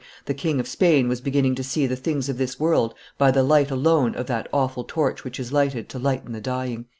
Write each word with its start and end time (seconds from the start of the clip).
"The 0.25 0.33
King 0.33 0.59
of 0.59 0.67
Spain 0.67 1.07
was 1.07 1.21
beginning 1.21 1.53
to 1.53 1.63
see 1.63 1.85
the, 1.85 1.95
things 1.95 2.27
of 2.27 2.39
this 2.39 2.59
world 2.59 2.95
by 3.19 3.29
the 3.29 3.43
light 3.43 3.69
alone 3.69 4.15
of 4.15 4.25
that 4.25 4.49
awful 4.51 4.83
torch 4.83 5.23
which 5.23 5.39
is 5.39 5.53
lighted 5.53 5.89
to 5.89 5.99
lighten 5.99 6.31
the 6.31 6.41
dying." 6.41 6.85